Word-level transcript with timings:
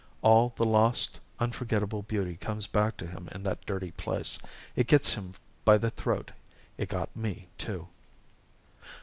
All 0.23 0.51
the 0.55 0.63
lost, 0.65 1.19
unforgettable 1.39 2.01
beauty 2.01 2.35
comes 2.35 2.65
back 2.65 2.97
to 2.97 3.05
him 3.05 3.29
in 3.33 3.43
that 3.43 3.63
dirty 3.67 3.91
place; 3.91 4.39
it 4.75 4.87
gets 4.87 5.13
him 5.13 5.35
by 5.63 5.77
the 5.77 5.91
throat. 5.91 6.31
It 6.75 6.89
got 6.89 7.15
me, 7.15 7.49
too. 7.59 7.87